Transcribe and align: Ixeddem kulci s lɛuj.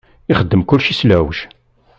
Ixeddem 0.31 0.63
kulci 0.69 0.93
s 0.99 1.01
lɛuj. 1.09 1.37